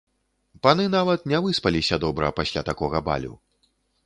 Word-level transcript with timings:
Паны 0.67 0.85
нават 0.95 1.27
не 1.33 1.41
выспаліся 1.49 2.01
добра 2.07 2.33
пасля 2.41 2.65
такога 2.71 3.05
балю. 3.13 3.33